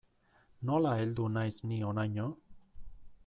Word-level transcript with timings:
Nola 0.69 0.93
heldu 1.01 1.27
naiz 1.35 1.53
ni 1.73 1.79
honaino. 1.91 2.27